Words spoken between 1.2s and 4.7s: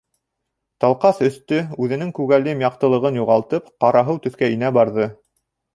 өҫтө, үҙенең күгелйем яҡтылығын юғалтып, ҡараһыу төҫкә